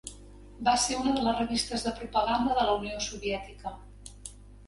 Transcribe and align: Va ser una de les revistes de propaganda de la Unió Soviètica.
Va 0.67 0.71
ser 0.83 0.95
una 1.01 1.11
de 1.17 1.25
les 1.25 1.35
revistes 1.41 1.85
de 1.87 1.93
propaganda 1.99 2.57
de 2.59 2.65
la 2.69 2.73
Unió 2.79 2.97
Soviètica. 3.09 3.77